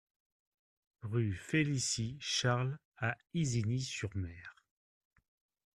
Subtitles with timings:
[1.03, 4.55] Rue Félicie Charles à Isigny-sur-Mer